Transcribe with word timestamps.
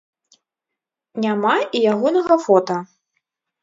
Няма 1.27 1.53
і 1.77 1.85
ягонага 1.93 2.43
фота. 2.49 2.77